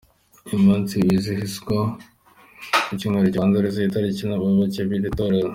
[0.45, 1.77] Uyu munsi wizihizwa
[2.85, 5.49] ku cyumweru kibanziriza iyi tariki, n’abayoboke b’iri torero.